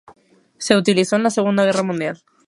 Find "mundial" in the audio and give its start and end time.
1.83-2.23